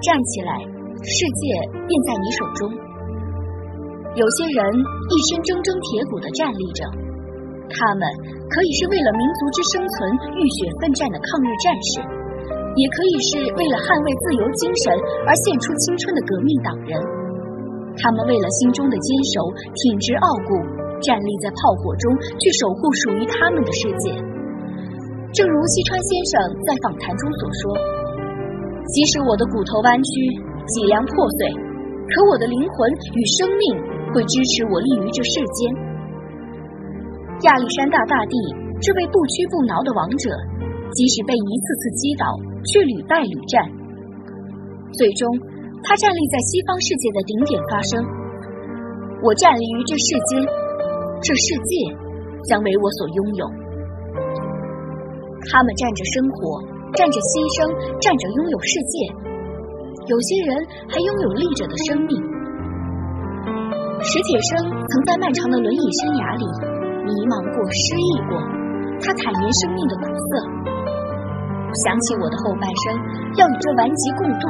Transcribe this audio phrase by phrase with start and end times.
[0.00, 0.52] 站起来，
[1.04, 1.42] 世界
[1.84, 2.60] 便在你手中。
[4.16, 6.82] 有些人一身铮铮铁骨的站立着，
[7.68, 8.02] 他们
[8.50, 9.94] 可以是为了民族之生存
[10.34, 12.02] 浴血奋战的抗日战士，
[12.74, 14.90] 也可以是为了捍卫自由精神
[15.28, 16.96] 而献出青春的革命党人。
[18.00, 19.46] 他们为了心中的坚守，
[19.76, 20.50] 挺直傲骨，
[21.04, 22.08] 站立在炮火中，
[22.40, 24.16] 去守护属于他们的世界。
[25.36, 26.34] 正如西川先生
[26.66, 27.99] 在访谈中所说。
[28.90, 30.10] 即使我的骨头弯曲，
[30.66, 31.46] 脊梁破碎，
[32.10, 33.62] 可我的灵魂与生命
[34.10, 35.70] 会支持我立于这世间。
[37.46, 38.34] 亚历山大大帝
[38.82, 40.34] 这位不屈不挠的王者，
[40.90, 42.26] 即使被一次次击倒，
[42.66, 43.62] 却屡败屡战。
[44.98, 45.38] 最终，
[45.84, 48.02] 他站立在西方世界的顶点，发声
[49.22, 50.42] ：“我站立于这世间，
[51.22, 51.94] 这世界
[52.42, 53.46] 将为我所拥有。”
[55.46, 56.79] 他们站着生活。
[56.96, 57.70] 站着牺牲，
[58.02, 58.94] 站着拥有世界。
[60.10, 60.50] 有些人
[60.90, 62.18] 还拥有立着的生命。
[64.00, 66.44] 史铁生曾在漫长的轮椅生涯里
[67.04, 68.34] 迷茫过、失意过，
[68.98, 70.30] 他坦言生命的苦涩。
[71.86, 72.84] 想起我的后半生
[73.38, 74.44] 要与这顽疾共度，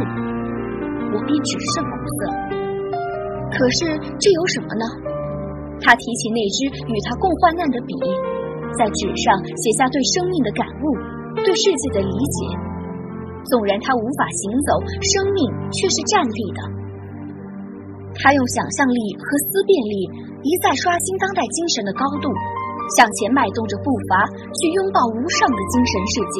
[1.13, 2.19] 我便只剩苦涩。
[3.53, 4.85] 可是这有什么呢？
[5.83, 7.93] 他提起那支与他共患难的笔，
[8.79, 11.20] 在纸上写下对生命的感悟。
[11.37, 12.39] 对世界的理解，
[13.47, 14.71] 纵然他无法行走，
[15.15, 15.39] 生命
[15.71, 16.61] 却是站立的。
[18.19, 19.95] 他用想象力和思辨力
[20.43, 22.29] 一再刷新当代精神的高度，
[22.99, 26.37] 向前迈动着步伐，去拥抱无上的精神世界。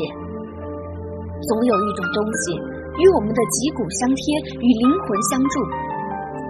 [1.47, 2.59] 总有一种东西
[3.01, 4.21] 与我们的脊骨相贴，
[4.61, 5.55] 与灵魂相助，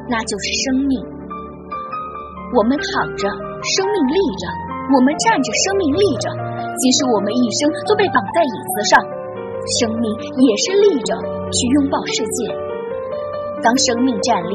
[0.08, 0.98] 那就是生命。
[2.56, 3.28] 我们躺着，
[3.62, 4.44] 生命立着；
[4.90, 6.26] 我们站着，生命立着。
[6.78, 9.00] 即使我们一生都被绑在椅子上，
[9.80, 11.10] 生命也是立着
[11.50, 12.52] 去拥抱世界。
[13.60, 14.54] 当生命站立，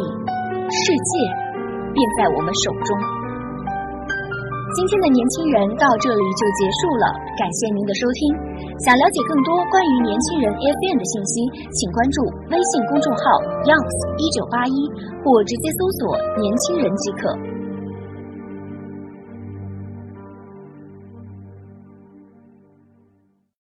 [0.71, 1.11] 世界
[1.93, 2.89] 便在我们手中。
[4.75, 7.07] 今天的年轻人到这里就结束了，
[7.39, 8.19] 感谢您的收听。
[8.83, 12.17] 想了解更多关于年轻人 FM 的信息，请关注
[12.51, 13.23] 微信公众号
[13.63, 14.75] Youngs 一九八一，
[15.23, 17.54] 或直接搜索“年轻人”即可。